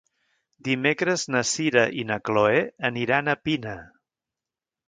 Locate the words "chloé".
2.31-2.65